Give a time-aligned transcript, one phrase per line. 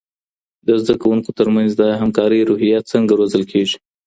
[0.65, 3.77] د زده کوونکو ترمنځ د همکارۍ روحیه څنګه روزل کیږي؟